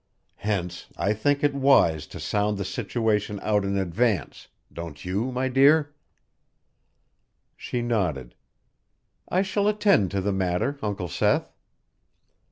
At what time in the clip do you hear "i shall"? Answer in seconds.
9.29-9.67